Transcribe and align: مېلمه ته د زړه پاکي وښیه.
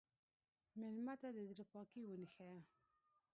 مېلمه 0.79 1.13
ته 1.21 1.27
د 1.35 1.37
زړه 1.49 1.63
پاکي 1.73 2.01
وښیه. 2.05 2.59